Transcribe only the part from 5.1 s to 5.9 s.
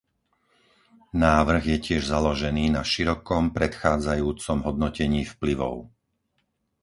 vplyvov.